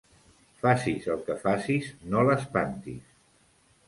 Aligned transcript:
Facis 0.61 1.03
el 1.15 1.19
que 1.27 1.35
facis, 1.43 1.89
no 2.13 2.23
l'espantis. 2.31 3.13